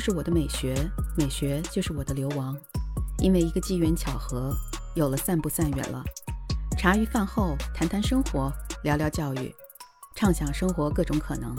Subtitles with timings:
[0.00, 0.74] 就是我的美学，
[1.14, 2.56] 美学就是我的流亡。
[3.18, 4.56] 因为一个机缘巧合，
[4.94, 6.02] 有了散步散远了。
[6.78, 8.50] 茶余饭后谈谈生活，
[8.82, 9.54] 聊聊教育，
[10.14, 11.54] 畅想生活各种可能。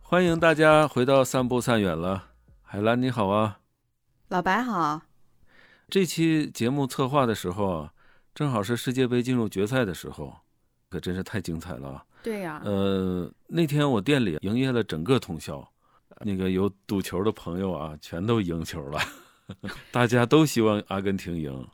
[0.00, 2.28] 欢迎大家回到散步散远了，
[2.62, 3.58] 海兰你好啊，
[4.28, 5.02] 老白好。
[5.90, 7.92] 这期节目策划的时候啊，
[8.34, 10.34] 正好是世界杯进入决赛的时候，
[10.88, 12.02] 可真是太精彩了。
[12.22, 12.62] 对呀。
[12.64, 15.70] 呃，那天我店里营业了整个通宵，
[16.22, 19.00] 那个有赌球的朋友啊，全都赢球了，
[19.90, 21.66] 大家都希望阿根廷赢。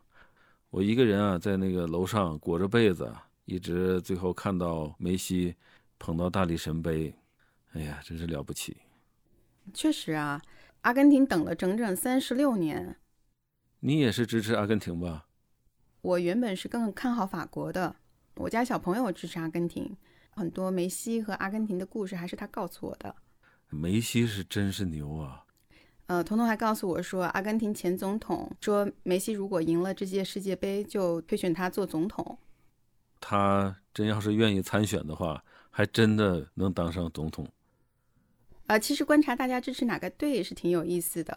[0.70, 3.12] 我一个人啊，在那个楼上裹着被子，
[3.44, 5.56] 一直最后看到梅西
[5.98, 7.12] 捧到大力神杯，
[7.72, 8.76] 哎呀，真是了不起。
[9.74, 10.40] 确实啊，
[10.82, 12.96] 阿根廷等了整整三十六年。
[13.80, 15.26] 你也是支持阿根廷吧？
[16.02, 17.96] 我原本是更看好法国的，
[18.36, 19.96] 我家小朋友支持阿根廷，
[20.30, 23.16] 很多梅西和阿根廷的故事还是他告诉我的。
[23.68, 25.44] 梅西是真是牛啊！
[26.06, 32.38] 呃，彤彤还告诉我说，阿根廷前总统说，梅西如果赢了这届世界杯，就推选他做总统。
[33.20, 37.48] 他真要是愿意参选的话，还真的能当上总统。
[38.66, 41.36] 啊，其实观察大家支持哪个队是挺有意思的。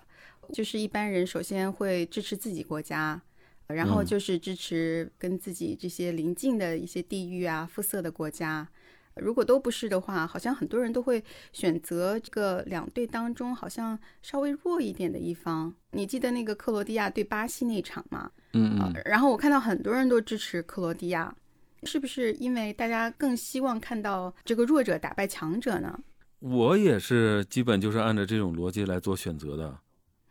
[0.53, 3.19] 就是一般人首先会支持自己国家，
[3.67, 8.67] 然后就是支持跟自己这些邻近的一些地域啊、肤色的国家。
[9.15, 15.73] 如果都不是的话，好像很多人都会选择这个两队当中好像稍微弱一点的一方。
[15.91, 18.31] 你记得那个克罗地亚对巴西那场吗？
[18.53, 18.93] 嗯嗯。
[19.05, 21.35] 然后我看到很多人都支持克罗地亚，
[21.83, 25.99] 是不是因为大家更希望看到这个弱者打败强者呢？
[26.39, 29.77] 我也是，基本就是按照这种逻辑来做选择的，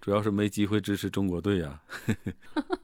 [0.00, 1.82] 主要是没机会支持中国队呀。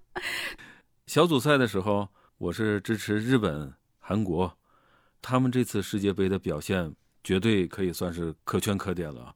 [1.06, 2.06] 小组赛的时候，
[2.36, 4.54] 我是支持日本、韩国。
[5.26, 9.34] 他们这次世界杯的表现绝对可以算是可圈可点了。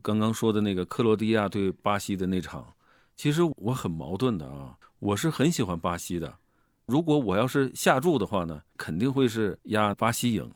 [0.00, 2.72] 刚刚说的那个克罗地亚对巴西的那场，
[3.14, 4.78] 其实我很矛盾的啊。
[5.00, 6.38] 我是很喜欢巴西的，
[6.86, 10.50] 如果我要是下注的话呢，肯定会是压巴西赢。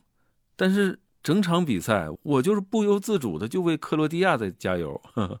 [0.55, 4.99] 但是整场比赛，我就是不由自主的就为克罗地亚在加油。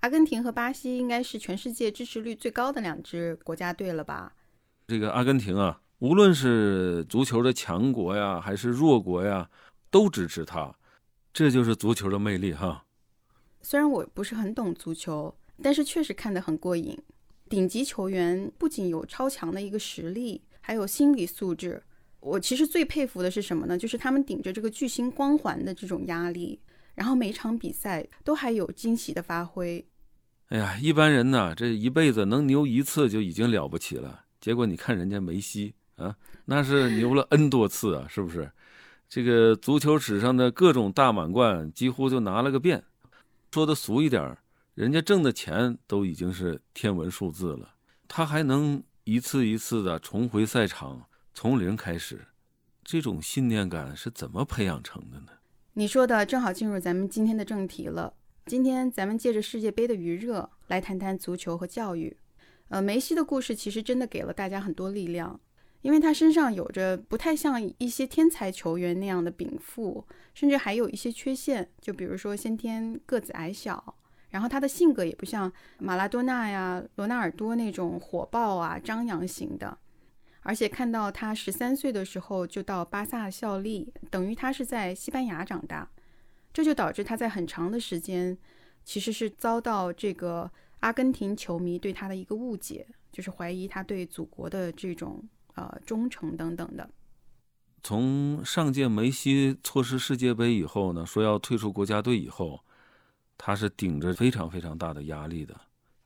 [0.00, 4.34] 阿根廷和巴西应该是全世界支持率最高的两支国家队了吧？
[4.88, 5.80] 这个阿根廷啊。
[6.04, 9.48] 无论是足球的强国呀，还是弱国呀，
[9.88, 10.70] 都支持他，
[11.32, 12.84] 这就是足球的魅力哈。
[13.62, 16.94] 虽然我不是很懂足球，但是确实看得很过瘾。
[17.48, 21.82] 顶级球员不仅有超强的一个实力，还有心理素质。
[22.20, 23.78] 我其实最佩服的是什么呢？
[23.78, 26.60] 就是他们顶着这个巨星光环的这种压力，
[26.94, 29.82] 然后每场比赛都还有惊喜的发挥。
[30.48, 34.26] 哎呀，一般人呢，这一辈子能牛一次就已经了不起了。
[34.38, 35.74] 结果你看人家梅西。
[35.96, 36.16] 啊，
[36.46, 38.50] 那是牛了 N 多次啊，是不是？
[39.08, 42.82] 这个足球史上的各种大满贯几乎就拿了个遍。
[43.52, 44.36] 说的俗一点，
[44.74, 47.74] 人家挣的钱都已经是天文数字了，
[48.08, 52.26] 他还能一次一次的重回赛场，从零开始，
[52.82, 55.28] 这种信念感是怎么培养成的呢？
[55.74, 58.14] 你说的正好进入咱们今天的正题了。
[58.46, 62.16] 今天咱们借着世界杯的余热来谈谈足球和教育。
[62.68, 65.40] 呃，梅西的故事其实真的给了大家很多力量。
[65.84, 70.02] 因为他身上有着不太像一些天才球员那样的禀赋，
[70.32, 73.94] 甚至还有一些缺陷，就比如说先天个子矮小，
[74.30, 79.76] 然后他的性格也不像马拉多纳呀、罗纳尔多那种火爆啊、张扬型的。
[80.40, 85.86] 而且看到他十三岁的时候就到巴萨效力，等于他是在西班牙长大，
[86.50, 88.38] 这就导致他在很长的时间
[88.86, 90.50] 其实是遭到这个
[90.80, 95.22] 阿根廷球迷对他的一个误解，就是怀疑他对祖国的这种。
[95.54, 96.88] 呃，忠诚等等的。
[97.82, 102.58] 从上届梅西错失世界杯以后呢，说要退出国家队以后，
[103.36, 105.54] 他是顶着非常非常大的压力的。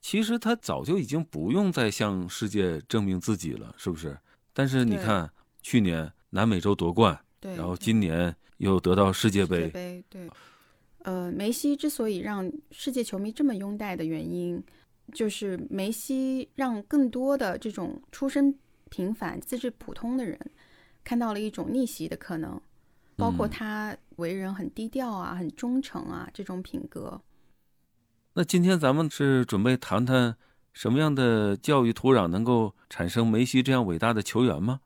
[0.01, 4.17] 其实他早就已经不用再向世界证明自己了，是不是？
[4.53, 5.31] 但是你看，
[5.61, 10.29] 去年南美洲夺冠，对，然后今年又得到世界杯，对。
[11.03, 14.61] 呃，梅西之所以让世界球迷这么拥戴的原因，
[15.13, 18.53] 就是梅西让更多的这种出身。
[18.89, 20.37] 平凡、资质普通的人，
[21.03, 22.59] 看到了一种逆袭的可能，
[23.15, 27.21] 包括他为人很低调啊、很忠诚啊这种品格。
[28.33, 30.35] 那今天咱们是准备谈谈
[30.71, 34.81] 什么样的教育土壤能够产生梅西这样伟大的球员吗？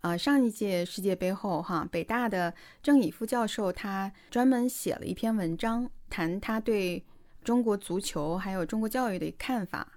[0.00, 2.52] 啊，上一届世界杯后，哈，北大的
[2.82, 7.04] 郑以夫教授他专门写了一篇文章，谈他对
[7.44, 9.92] 中国足球还有中国教育的看法。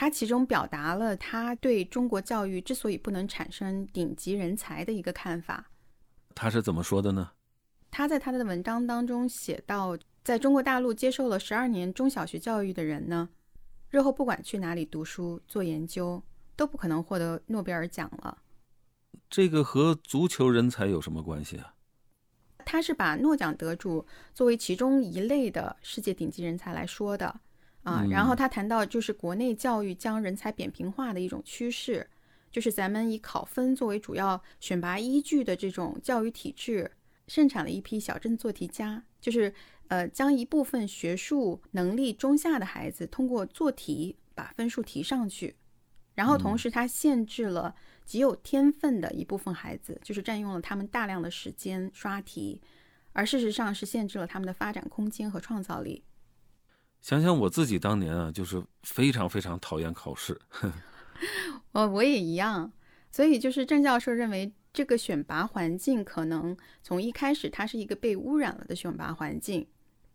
[0.00, 5.72] 他其中表达了他对中国教育之所以不能产生顶级人才的一个看法。
[6.36, 7.32] 他是怎么说的呢？
[7.90, 13.28] 他在他的文章当中写到，在中国大陆接受了十二年中小学教育的人呢，
[13.90, 16.22] 日后不管去哪里读书做研究，
[16.54, 18.38] 都不可能获得诺贝尔奖了。
[19.28, 21.74] 这个和足球人才有什么关系啊？
[22.64, 27.40] 他是把诺奖得主作为其中一类的世界顶级人才来说的
[27.88, 28.04] 啊。
[28.10, 32.08] 然后他谈到，就是国内教育将人才扁平化的一种趋势，
[32.50, 36.90] 就是咱们以考分作为主要选拔依据的这种教育体制，
[37.26, 39.52] 盛产了一批小镇做题家，就是
[39.88, 45.56] 呃将一部分学术能力中下的孩子通过做题把分数提上去，
[46.14, 47.74] 然后同时他限制了。
[48.08, 52.58] 极有天分的一部分孩子，就是占用了他们大量的时间刷题，
[53.12, 56.02] 而事实上是限制了他们的发展空间和创造力。
[57.00, 60.38] 想想我自己当年啊，就是非常非常讨厌考试。
[61.72, 62.70] 我 我也一样，
[63.10, 69.66] 所以就是郑教授认为，这个选拔环境可能从一开始它是一个被污染了的选拔环境。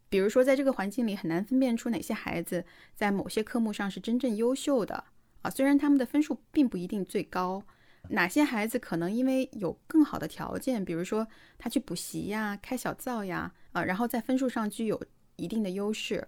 [0.09, 2.63] 比如说，在这个环境里很难分辨出哪些孩子
[2.93, 5.03] 在某些科目上是真正优秀的
[5.41, 7.63] 啊，虽然他们的分数并不一定最高。
[8.09, 11.25] 哪些孩子可能因为有更好的条件，比如说
[11.57, 15.01] 他去补习呀、开小灶呀，啊，然后在分数上具有
[15.37, 16.27] 一定的优势？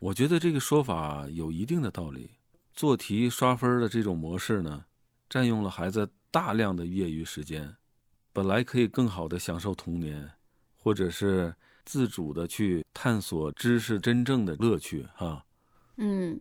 [0.00, 2.30] 我觉得这个说法有一定的道理。
[2.72, 4.86] 做题刷分的这种模式呢，
[5.28, 7.76] 占用了孩子大量的业余时间，
[8.32, 10.30] 本来可以更好的享受童年，
[10.74, 11.54] 或者是
[11.84, 15.44] 自主的去探索知识真正的乐趣，哈。
[15.98, 16.40] 嗯，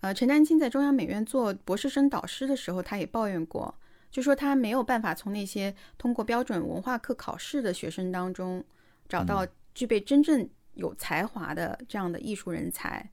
[0.00, 3.74] 呃，陈丹青在中央美院做博士生导师的时候，他也抱怨过。
[4.12, 8.62] 就说他没有办法从那些通过标准文化课考试的学生当中
[9.08, 9.44] 找到
[9.74, 13.10] 具备真正有才华的这样的艺术人才。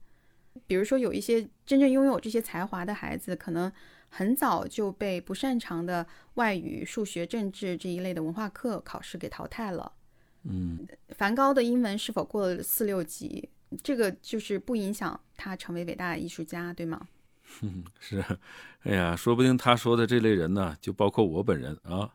[0.66, 3.70] 比如说，有一些真正拥有这些才华的孩子，可能
[4.08, 6.04] 很早就被不擅长的
[6.34, 9.92] 外语、数学、政治这一类的文化课考试给淘汰了。
[10.42, 13.48] 嗯，梵高的英文是否过了四六级，
[13.82, 17.06] 这个就是不影响他成为伟大的艺术家，对吗？
[17.62, 18.24] 嗯， 是，
[18.82, 22.10] 哎呀，说不定他说的这类人呢，就包括我本人啊。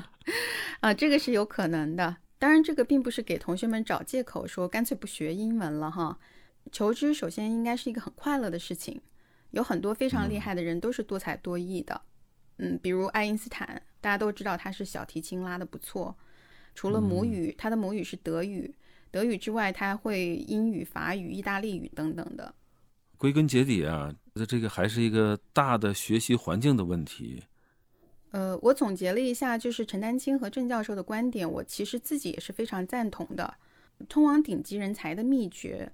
[0.80, 2.16] 啊，这个是有可能的。
[2.38, 6.18] 当然，这个并不是给同学们找借口说干脆不学英文了哈。
[6.70, 9.00] 求知首先应该是一个很快乐的事情。
[9.52, 12.02] 有很多非常厉害的人都是多才多艺的。
[12.58, 16.14] 嗯，比如爱因斯坦，大家都知道他是小提琴拉的不错。
[16.74, 18.74] 除了母语，他的母语是德语。
[19.10, 22.54] 德语之外，他还会英语、法语、意大利语等等的。
[23.16, 24.14] 归根结底啊，
[24.46, 27.44] 这个还是一个大的学习环境的问题。
[28.30, 33.54] 呃，我总结了一下，就是陈丹青和郑教授的观点，我其实自己也是非常赞同的。
[34.08, 35.90] 通往顶级人才的秘诀，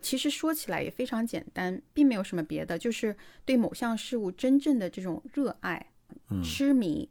[0.00, 3.14] 其实说起来也非常简单，并没有什么别的，就是
[3.44, 5.92] 对某项事物真正的这种热爱、
[6.42, 7.10] 痴迷。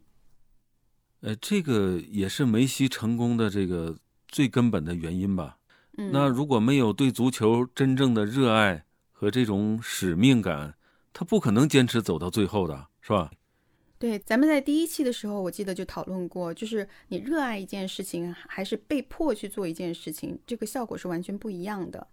[1.20, 3.96] 呃，这个也是梅西成功的这个
[4.26, 5.58] 最根本的原因吧。
[5.94, 10.74] 那如果没有对足球真正的热爱，和这种使命感，
[11.12, 13.30] 他不可能坚持走到最后的，是吧？
[14.02, 22.04] 对，咱们在第一期的时候，我记得就讨论过，就是你热爱一件事情，还是被迫去做一件事情，这个效果是完全不一样的。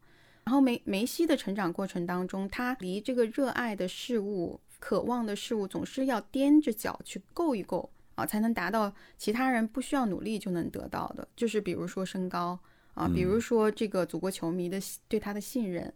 [0.44, 12.60] 然后梅梅西的成长过程当中，他离这个热爱的事物、渴望的事物，总是要踮着脚去够一够啊，才能达到其他人不需要努力就能得到的，就是比如说身高
[12.94, 15.92] 啊，比如说这个祖国球迷的对他的信任。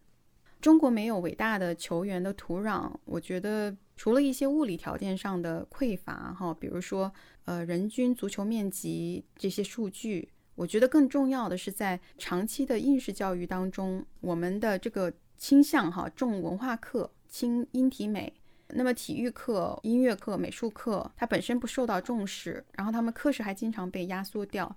[0.63, 7.11] 中国没有伟大的球员的土壤，我觉得除了一些物理条件上的匮乏，哈，比如说
[7.43, 18.31] 呃人均足球面积这些数据，我觉得更重要的是在长期的应试教育当中，我们的这个倾向哈重文化课轻音体美，
[18.69, 24.73] 那么体育课、音乐课、美术课它本身不受到重视，然后他们课时还经常被压缩掉。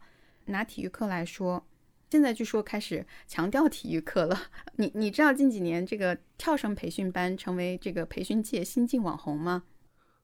[0.46, 1.64] 拿体育课来说。
[2.08, 4.40] 现在据说开始强调体育课了。
[4.76, 9.64] 你你知道近几年这个跳绳培训班成为这个培训界新晋网红吗？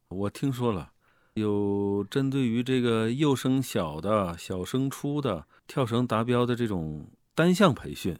[0.09, 0.93] 我听说了，
[1.35, 8.17] 有针对于这个幼升小的小升初的跳绳达标的这种单项培训。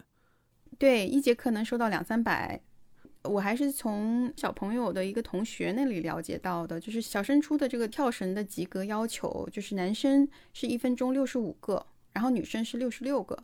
[0.77, 2.61] 对，一节课能收到两三百。
[3.23, 13.41] 我还是从小朋友的一个同学那里了解到的，就是小升初的这个跳绳的及格要求，就是男生是一分钟六十五个，然后女生是六十六个。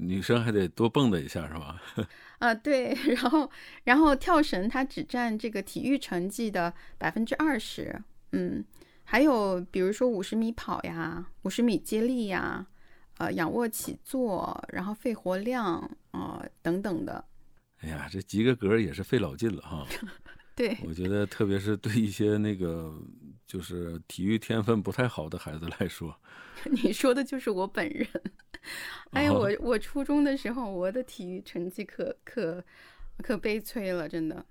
[0.00, 1.80] 女生还得多蹦跶一下，是吧？
[2.38, 3.50] 啊，对， 然后，
[3.84, 8.00] 然后跳绳它只占这个体育成绩的百分之二十，
[8.32, 8.64] 嗯，
[9.02, 12.66] 还有比如说五十米跑呀，五十米接力呀，
[13.18, 17.24] 呃，仰卧起坐，然后肺活量啊等等的。
[17.80, 19.86] 哎呀，这及个格也是费老劲了哈。
[20.58, 22.92] 对，我觉得特别是对一些那个
[23.46, 26.12] 就是体育天分不太好的孩子来说。
[26.82, 28.04] 你说的就是我本人。
[29.12, 32.64] 哎呀，哦我我初中的时候，我的体育成绩可可
[33.22, 34.44] 可悲催了，真的。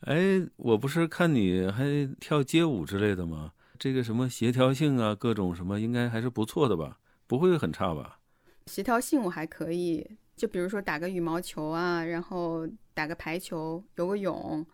[0.00, 3.52] 哎，我不是看你还跳街舞之类的吗？
[3.78, 6.98] 这个什么协调性啊，各种什么，应该还是不错的吧？
[7.26, 8.18] 不会很差吧？
[8.66, 14.66] 协调性我还可以，就比如说打个羽毛球啊，然后打个排球、游个泳，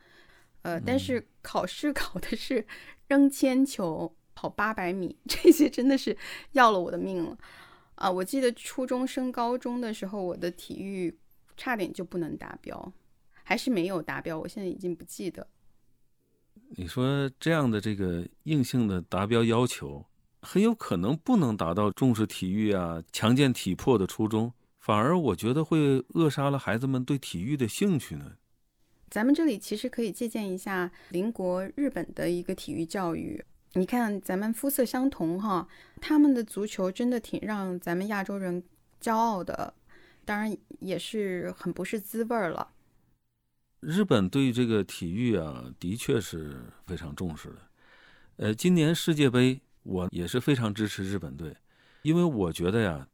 [0.65, 2.67] 呃，但是考试考的是
[3.07, 6.17] 扔铅球、跑八百米， 这些真的是
[6.53, 7.37] 要了我的命了
[7.97, 8.11] 啊！
[8.11, 11.15] 我记得初中升高中的时候，我的体育
[11.55, 12.93] 差点就不能达标，
[13.43, 15.47] 还是没有达标，我现在已经不记得。
[16.77, 20.07] 你说这样的这个硬性的达标要求，
[20.41, 28.33] 很有可能不能达到重视体育啊、强健体魄的初衷，反而我觉得会扼杀了孩子们对体育的兴趣呢。
[29.15, 33.45] 咱们这里其实可以借鉴一下邻国日本的一个体育教育。
[33.75, 35.69] 你看，咱们肤色相同哈，
[36.01, 38.61] 他们的足球真的挺让咱们亚洲人
[39.01, 39.73] 骄傲的，
[40.25, 42.73] 当然也是很不是滋味儿了。
[43.79, 47.59] 日本对这个体育啊，的确是非常重视的。
[48.39, 51.57] 呃，今年世界杯我也是非常支持日本队，
[52.03, 53.07] 因为我觉得呀，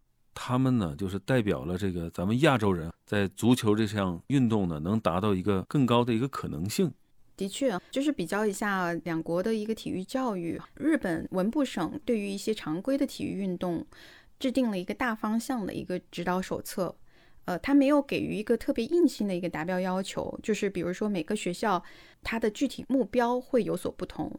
[0.43, 6.91] 他们呢就是代表了这个咱们亚洲人在足球这项运动呢能达到一个更高的一个可能性。
[7.37, 10.59] 的确，就是比较一下两国的一个体育教育。
[10.77, 13.87] 日本文部省对于一些常规的体育运动
[14.39, 16.97] 制定了一个大方向的一个指导手册。
[17.45, 21.83] 呃，它没有给予一个特别硬性的一个达标要求，就是比如说每个学校
[22.23, 24.33] 它的具体目标会有所不同。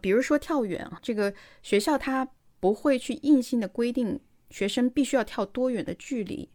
[0.00, 2.26] 比如说跳远，这个学校它
[2.58, 4.18] 不会去硬性的规定
[4.52, 6.48] 学生必须要跳多远的距离，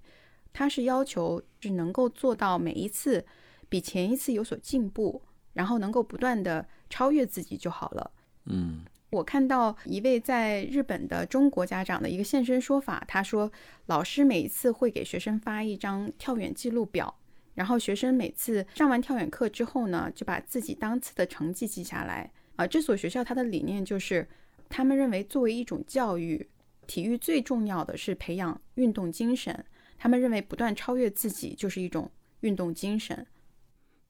[0.54, 3.26] 它是要求是能够做到每一次
[3.68, 5.22] 比前一次有所进步。
[5.54, 8.12] 然后能够不断的超越自己就好了。
[8.46, 13.52] 嗯，我看到一位在日本的中国家长的一个现身说法，他说，
[13.88, 17.12] 老师每一次会给学生发一张跳远记录表，
[17.56, 22.32] 然后学生每次上完跳远课之后呢，就把自己当次的成绩记下来。
[22.56, 24.30] 啊，这所学校它的理念就是，
[24.70, 26.48] 他们认为作为一种教育，
[26.88, 29.66] 体育最重要的是培养运动精神。
[29.98, 33.28] 他们认为不断超越自己就是一种运动精神。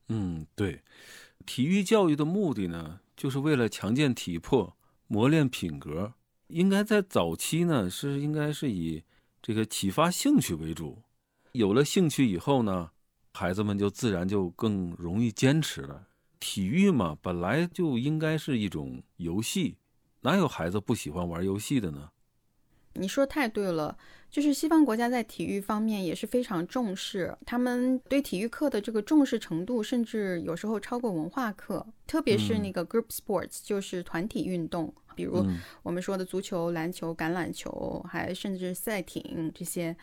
[0.10, 0.82] 嗯，对。
[1.46, 6.14] 体育教育的目的呢，就是为了强健体魄、磨练品格。
[6.48, 9.04] 应该在早期呢，是应该是以
[9.42, 11.02] 这个启发兴趣为主。
[11.54, 12.92] 有了兴趣以后呢，
[13.34, 16.08] 孩子们就自然就更容易坚持了。
[16.40, 19.78] 体育嘛，本来就应该是一种游戏，
[20.22, 22.10] 哪有孩子不喜欢玩游戏的呢？
[23.00, 23.98] 你说太对了，
[24.30, 31.86] 就是西方国家在体育方面也是非常重视，他们对体育课的这个重视程度，甚至有时候超过文化课。
[32.06, 35.46] 特别是那个 group sports，、就是团体运动，比如
[35.84, 39.96] 我们说的足球、篮球、橄榄球，还甚至赛艇这些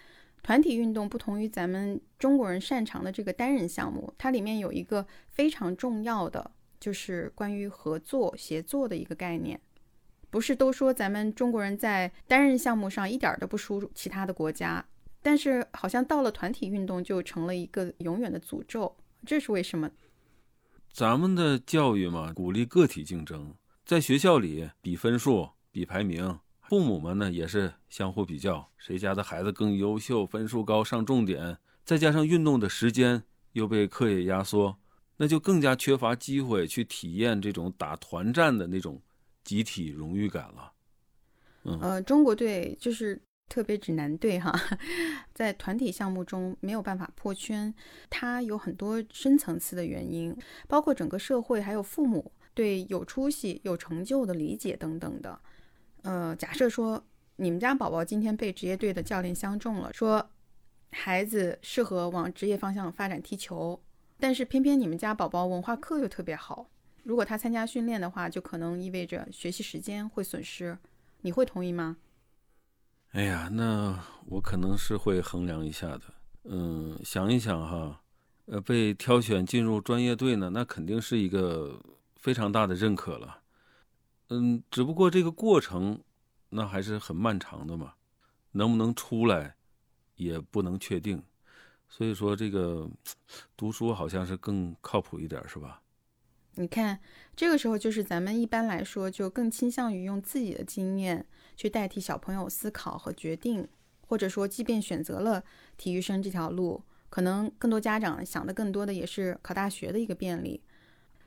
[0.42, 9.58] 团体运动，不同于咱们中国人擅长的这个单人项目，它里面有一个非常重要的，就是关于合作、协作的一个概念。
[10.34, 14.84] 不是都说咱们中国人在单人项目上一点都不输其他的国家，
[15.22, 19.88] 但是好像到了团体运动就成了一个永远的诅咒，这是为什么？
[20.92, 23.54] 咱们的教育嘛，鼓励个体竞争，
[23.86, 33.22] 在学校里比分数、比排名，父母们呢也是相互比较，谁家的孩子更优秀，分数高，上重点，再加上运动的时间
[33.52, 34.76] 又被课业压缩，
[35.18, 39.00] 那就更加缺乏机会去体验这种打团战的那种。
[39.44, 40.72] 集体荣誉感了，
[41.64, 44.52] 嗯，呃，中国队就是特别指男队哈，
[45.34, 47.72] 在团体项目中没有办法破圈，
[48.08, 50.34] 它有很多深层次的原因，
[50.66, 55.38] 包括整个社会还有父母对有出息、有成就的理解等等的。
[56.02, 57.04] 呃，假设说
[57.36, 60.30] 你们家宝宝今天被职业队的教练相中了，说
[60.90, 63.82] 孩子适合往职业方向发展踢球，
[64.18, 66.70] 但是偏偏你们家宝宝文化课又特别好。
[67.04, 70.78] 如果他参加训练的话，就可能意味着学习时间会损失，
[71.20, 71.98] 你会同意吗？
[73.10, 76.02] 哎呀，那我可能是会衡量一下的。
[76.44, 78.00] 嗯，想一想哈，
[78.46, 81.78] 呃，被挑选进入专业队呢，那肯定是一个
[82.16, 83.42] 非常大的认可了。
[84.30, 86.00] 嗯，只不过这个过程
[86.48, 87.94] 那还是很漫长的嘛，
[88.52, 89.54] 能不能出来
[90.16, 91.22] 也不能确定。
[91.86, 92.88] 所以说，这个
[93.56, 95.82] 读书好像是更靠谱一点，是吧？
[96.56, 97.00] 你看，
[97.34, 103.66] 这个时候就是咱们一般来说就更倾向于用自己的经验去代替小朋友思考和决定，
[104.06, 105.42] 或者说，即便选择了
[105.76, 110.62] 体育生这条路，可能更多家长想的更多的也是考大学的一个便利。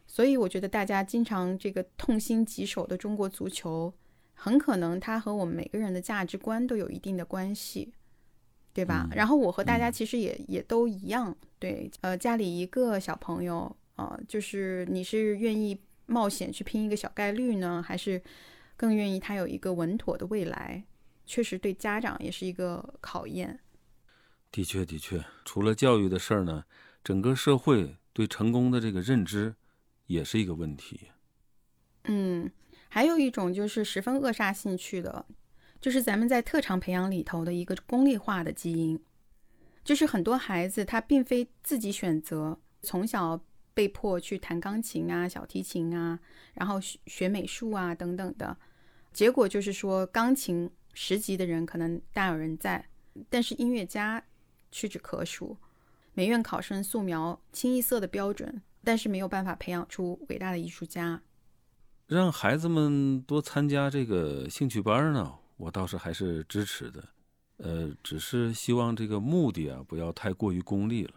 [0.06, 3.94] 所以我觉得大家经常这个痛心疾首的中国足球，
[4.34, 7.92] 很可能它和我们每个人的价值观都有一定的关系，
[8.72, 9.06] 对吧？
[9.12, 18.22] 嗯然后我和大家嗯其实也、也都一样，对，呃，家里一个小朋友，呃，就是你是愿意冒险去拼一个小概率呢，还是
[18.76, 20.86] 更愿意他有一个稳妥的未来？
[21.26, 23.60] 确实对家长也是一个考验。
[24.50, 26.64] 的确，的确，除了教育的事儿呢，
[27.04, 29.56] 整个社会对成功的这个认知
[30.06, 31.10] 也是一个问题。
[32.06, 32.50] 嗯，
[32.88, 35.26] 还有一种就是十分扼杀兴趣的，
[35.82, 39.04] 就是咱们在特长培养里头的一个功利化的基因，
[39.84, 43.44] 就是很多孩子他并非自己选择，从小
[43.78, 46.18] 被迫去弹钢琴啊、小提琴啊，
[46.56, 48.58] 然后学学美术啊等等的，
[49.14, 52.90] 结果就是说钢琴十级的人可能大有人在，
[53.30, 54.24] 但是音乐家
[54.72, 55.56] 屈指可数。
[56.16, 61.22] 美院考生素描清一色的标准，但是没有办法培养出伟大的艺术家。
[62.08, 67.04] 让孩子们多参加这个兴趣班呢，我倒是还是支持的。
[67.58, 71.14] 呃，只是希望这个目的啊，不要太过于功利了，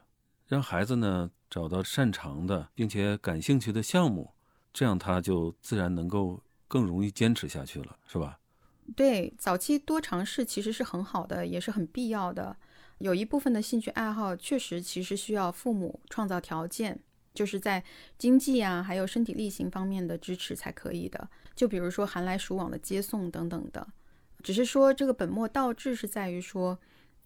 [0.47, 4.33] 让孩子呢找到擅长的并且感兴趣的项目，
[4.73, 8.39] 这样他就自然能够更容易坚持下去了，是吧？
[8.97, 12.57] 对，早期多尝试其实是很好的，也是很必要的。
[12.99, 17.01] 有一部分的兴趣爱好确实其实需要父母创造条件，
[17.33, 17.83] 就是在
[18.19, 21.29] 经济啊，还有身体力行方面的支持才可以的。
[21.57, 23.87] 就比如说寒来暑往的接送等等的。
[24.43, 26.79] 只是说这个本末倒置是在于说，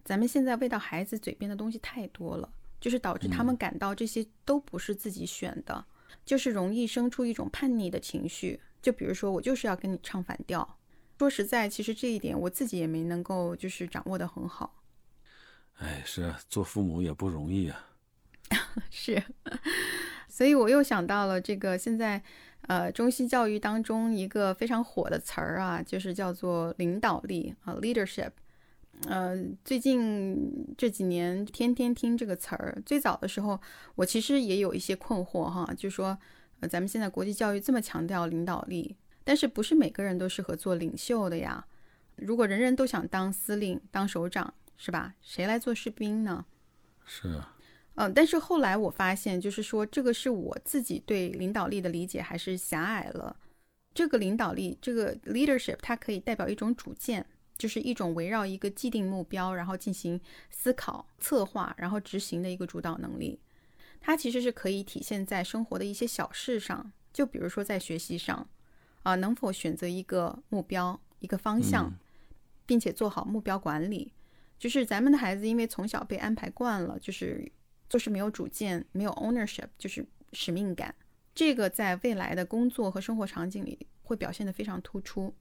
[0.05, 2.53] 咱们现在喂到孩子嘴边的东西太多了，
[2.85, 5.87] 就是导致他们感到这些都不是自己选的，
[6.23, 8.61] 就是容易生出一种叛逆的情绪。
[8.83, 10.79] 就比如说我就是要跟你唱反调。
[11.19, 14.83] 说实在，其实这一点我自己也没能够就是掌握得很好。
[15.79, 17.87] 哎，是啊，做父母也不容易啊。
[18.91, 19.25] 是，
[20.29, 22.23] 所以我又想到了这个现在
[22.69, 28.33] 呃中西教育当中一个非常火的词儿啊，就是叫做领导力啊、leadership。
[29.07, 33.61] 呃，最近这几年天天听这个词儿，最早的时候
[33.97, 36.19] 我其实也有一些困惑哈，就说
[36.61, 41.67] 呃咱们现在国际教育这么强调领导力，但是不是每个人都适合做领袖的呀？
[42.17, 45.15] 如果人人都想当司令、当首长，是吧？
[45.21, 46.47] 谁来做士兵呢？
[47.05, 47.55] 是啊，
[47.97, 53.37] 嗯，但是后来我发现，就是说这个是我自己对领导力的理解还是狭隘了。
[53.93, 57.27] 这个领导力，这个 leadership，它可以代表一种主见，
[57.57, 63.39] 就是一种围绕一个既定目标，然后进行思考、策划，然后执行的一个主导能力。
[64.01, 68.47] 它其实是可以体现在生活的一些小事上，就比如说在学习上，
[69.03, 71.99] 啊、能否选择一个目标、一个方向，嗯
[72.67, 74.13] 并且做好目标管理。
[74.59, 77.51] 就是咱们的孩子，因为从小被安排惯了，就是
[77.89, 80.95] 做事没有主见，没有 ownership，就是使命感。
[81.35, 85.35] 这个在未来的工作和生活场景里会表现得非常突出。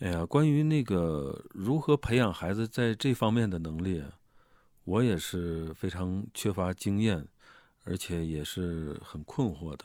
[0.00, 4.00] 哎呀，关于那个如何培养孩子在这方面的能力，
[4.84, 7.26] 我也是非常缺乏经验，
[7.82, 9.84] 而且也是很困惑的。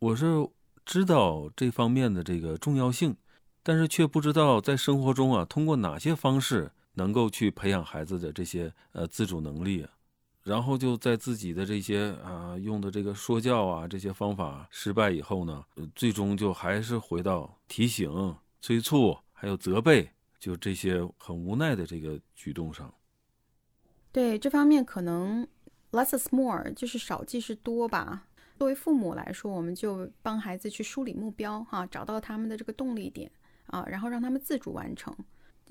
[0.00, 0.44] 我是
[0.84, 3.16] 知道这方面的这个重要性，
[3.62, 9.86] 但是却不知道在生活中啊，通过哪些方式能够去培养孩子的这些呃自主能力。
[10.42, 15.64] 然后就在自己的这些啊用的这个说教啊这些方法失败以后呢，
[15.94, 19.16] 最终就还是回到提醒、催促。
[19.44, 22.90] 还有责备，就这些很无奈的这个举动上。
[24.10, 25.46] 对这方面，可能
[25.92, 28.26] less is more，就是少即是多吧。
[28.56, 33.30] 作为父母来说，我们就帮孩子去梳理目标，哈，找到他们的这个动力点
[33.66, 35.14] 啊，然后让他们自主完成，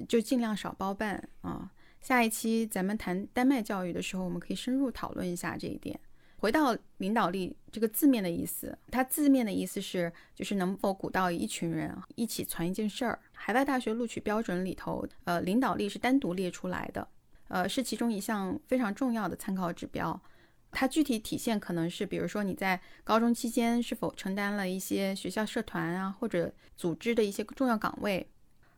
[0.08, 1.72] 就尽量少包办啊。
[2.00, 6.00] 下一期咱们谈丹麦教育的时候，我们可以深入讨论一下这一点。
[6.44, 13.18] 回到领导力这个字面的意思，它字面的意思是就是能否鼓到一群人一起传一件事儿。
[13.32, 17.08] 海外大学录取标准里头，呃，领导力是单独列出来的，
[17.48, 20.22] 呃，是其中一项非常重要的参考指标。
[20.70, 28.28] 它具体体现可能是，比如说你在高中期间是否承担了一些学校社团啊或者组织的一些重要岗位，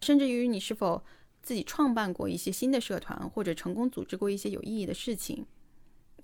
[0.01, 1.03] 甚至于你是否
[1.41, 5.47] 自己创办过一些新的社团或者成功组织过一些有意义的事情。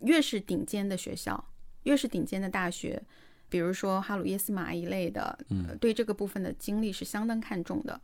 [0.01, 1.43] 越是顶尖的学校，
[1.83, 3.01] 越是顶尖的大学，
[3.49, 8.01] 比如说哈鲁耶斯马一类的，嗯，对这个部分的经历是相当看重的。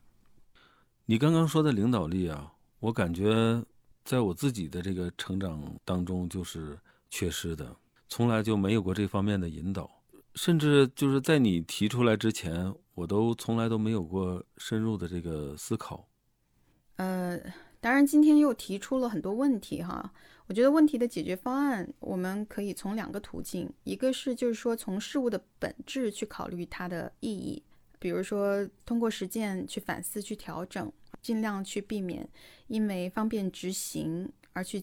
[1.05, 3.63] 你刚刚说的领导力啊，我感觉
[4.03, 6.77] 在我自己的这个成长当中就是
[7.09, 7.75] 缺失的，
[8.09, 9.89] 从来就没有过这方面的引导，
[10.35, 16.07] 甚至就是在你提出来之前，我都从来都没有过深入的这个思考。
[16.97, 17.39] 呃，
[17.79, 20.13] 当然，今天又提出了很多问题哈。
[20.47, 27.61] 我觉得问题的解决方案，我们可以从两个途径，一个是就是说从事物的本质去考虑它的意义，
[27.99, 32.27] 比如说通过实践去反思、去调整，尽量去避免
[32.67, 34.81] 因为方便执行而去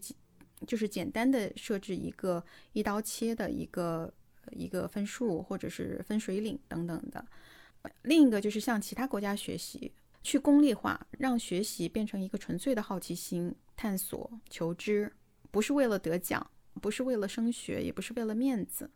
[0.67, 4.13] 就是简单的设置一个一刀切的一个
[4.53, 7.25] 一个分数或者是分水岭等等的。
[8.03, 9.93] 另一个就是向其他国家学习，
[10.25, 15.13] 去功利化，让学习变成一个纯粹的好奇心、探索、求知。
[15.53, 18.91] 不是为了得奖，不是为了升学，也不是为了面子。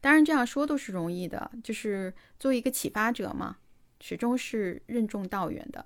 [0.00, 3.58] 当然这样说都是容易的，就是作为一个启发者嘛，
[4.00, 5.84] 始终是任重道远的。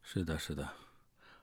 [0.00, 0.66] 是的，是的。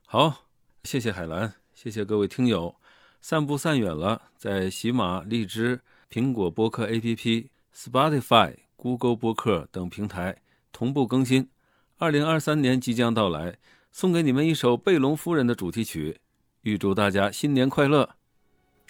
[0.06, 0.48] 好，
[0.84, 2.74] 谢谢海兰，谢谢各位听友。
[3.22, 11.50] 散步散远了，在喜马、荔枝、苹果播客 APP、Spotify、Google 播客等平台同步更新。
[11.98, 13.56] 二零二三年即将到来，
[13.90, 16.20] 送给你们一首贝隆夫人的主题曲。
[16.64, 18.10] 预祝大家新年快乐！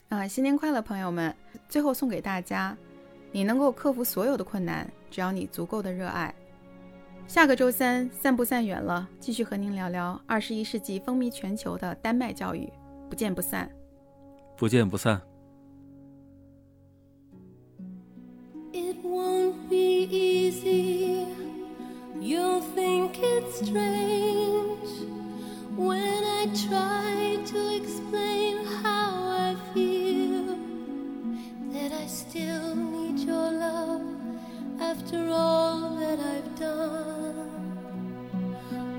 [0.09, 1.35] 啊，新年快乐，朋友们！
[1.69, 2.75] 最后送给大家，
[3.31, 6.33] 你能够克服所有的困难，只要你足够的热爱。
[7.27, 12.67] 下个周三散步散远了，继续和您聊聊二十一世纪风靡全球的丹麦教育，
[13.07, 13.69] 不见不散，
[14.57, 15.21] 不见不散。
[18.73, 21.44] It won't be easy.
[22.19, 24.89] You'll think it's strange
[25.75, 27.05] when I try.
[27.45, 30.57] to explain how I feel
[31.73, 34.01] that I still need your love
[34.79, 37.77] after all that I've done.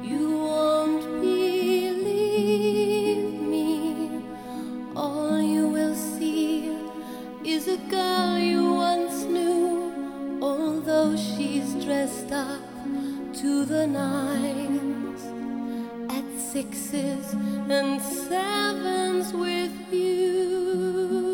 [0.05, 2.05] You won't believe
[3.53, 4.23] me,
[4.95, 6.71] all you will see
[7.45, 12.66] is a girl you once knew, although she's dressed up
[13.47, 15.23] to the nines
[16.11, 17.33] at sixes
[17.71, 21.26] and sevens with you.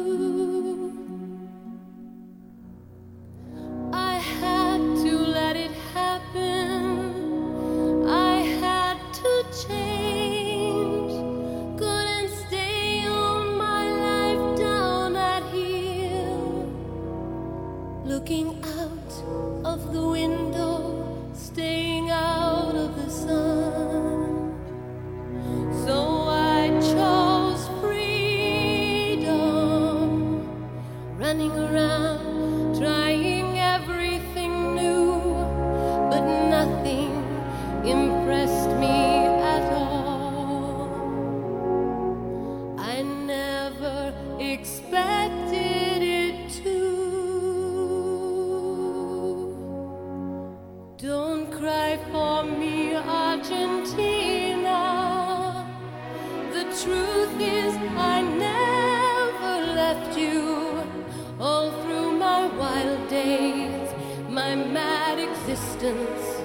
[65.52, 66.42] Mad existence,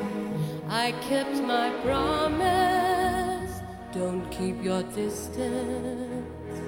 [0.69, 3.61] I kept my promise.
[3.93, 6.59] Don't keep your distance.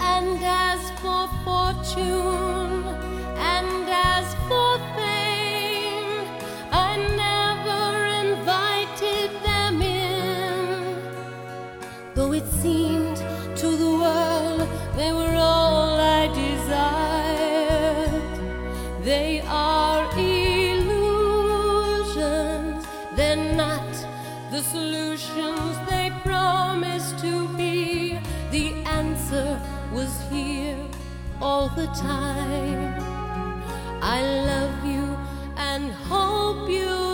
[0.00, 2.41] And as for fortune,
[24.62, 28.18] the solutions they promised to be.
[28.50, 29.60] The answer
[29.92, 30.78] was here
[31.40, 32.94] all the time.
[34.02, 35.16] I love you
[35.56, 37.11] and hope you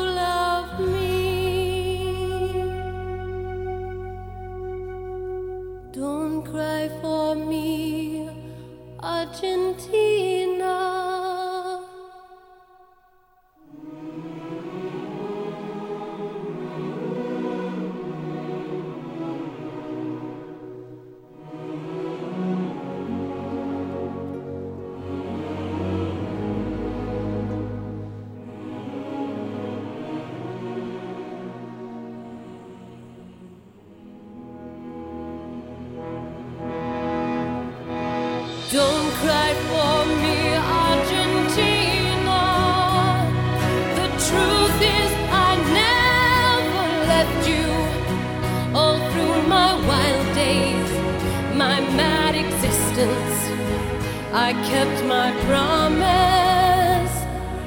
[54.48, 57.16] I kept my promise.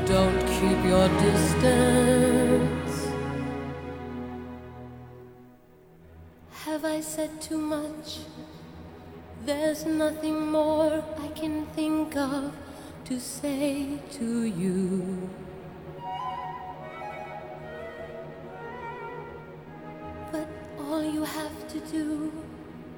[0.08, 2.96] don't keep your distance.
[6.66, 8.22] Have I said too much?
[9.46, 12.52] There's nothing more I can think of
[13.06, 15.30] to say to you.
[20.32, 20.48] But
[20.80, 22.32] all you have to do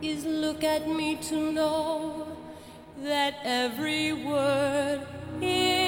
[0.01, 2.22] is look at me to know
[3.03, 5.01] that every word
[5.41, 5.82] is